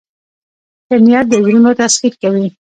[0.85, 2.47] ښه نیت د زړونو تسخیر کوي.